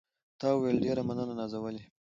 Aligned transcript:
تا 0.39 0.47
وویل: 0.53 0.77
ډېره 0.85 1.01
مننه 1.07 1.33
نازولې. 1.39 1.83